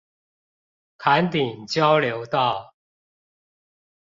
[0.97, 2.73] 崁頂交流道